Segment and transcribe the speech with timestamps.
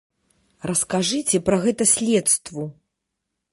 [0.71, 2.67] Раскажыце пра гэта следству.